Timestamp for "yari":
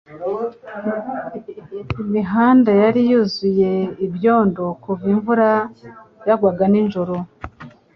2.81-3.01